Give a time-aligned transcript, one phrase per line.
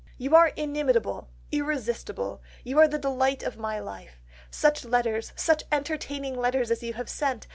[0.17, 2.41] "You are inimitable, irresistible.
[2.63, 4.19] You are the delight of my life.
[4.49, 7.47] Such letters, such entertaining letters as you have lately sent!